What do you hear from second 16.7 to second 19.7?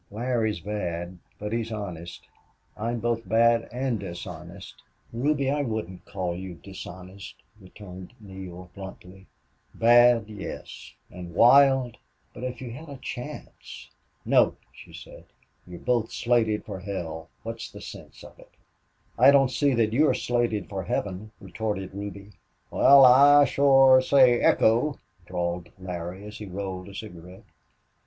hell. What's the sense of it?" "I don't